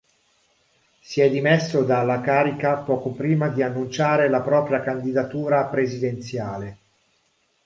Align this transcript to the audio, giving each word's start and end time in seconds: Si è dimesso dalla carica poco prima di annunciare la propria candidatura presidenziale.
Si 0.99 1.21
è 1.21 1.29
dimesso 1.29 1.83
dalla 1.83 2.21
carica 2.21 2.77
poco 2.77 3.11
prima 3.11 3.49
di 3.49 3.61
annunciare 3.61 4.29
la 4.29 4.41
propria 4.41 4.81
candidatura 4.81 5.65
presidenziale. 5.65 6.77